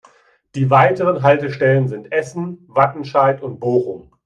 Die 0.55 0.71
weiteren 0.71 1.21
Haltestellen 1.21 1.87
sind 1.87 2.11
Essen, 2.11 2.65
Wattenscheid 2.69 3.43
und 3.43 3.59
Bochum. 3.59 4.09